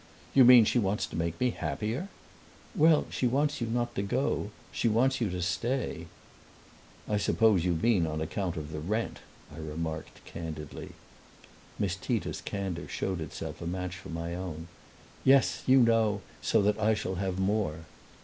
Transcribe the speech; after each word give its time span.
"You 0.33 0.43
mean 0.45 0.65
she 0.65 0.79
wants 0.79 1.05
to 1.05 1.15
make 1.15 1.39
me 1.39 1.51
happier?" 1.51 2.07
"Well, 2.75 3.05
she 3.11 3.27
wants 3.27 3.61
you 3.61 3.67
not 3.67 3.93
to 3.93 4.01
go; 4.01 4.49
she 4.71 4.87
wants 4.87 5.21
you 5.21 5.29
to 5.29 5.43
stay." 5.43 6.07
"I 7.07 7.17
suppose 7.17 7.65
you 7.65 7.75
mean 7.75 8.07
on 8.07 8.19
account 8.19 8.57
of 8.57 8.71
the 8.71 8.79
rent," 8.79 9.19
I 9.55 9.59
remarked 9.59 10.25
candidly. 10.25 10.93
Miss 11.77 11.95
Tita's 11.95 12.41
candor 12.41 12.87
showed 12.87 13.21
itself 13.21 13.61
a 13.61 13.67
match 13.67 13.95
for 13.95 14.09
my 14.09 14.33
own. 14.33 14.69
"Yes, 15.23 15.61
you 15.67 15.81
know; 15.81 16.21
so 16.41 16.63
that 16.63 16.79
I 16.79 16.95
shall 16.95 17.17
have 17.21 17.37
more." 17.37 17.81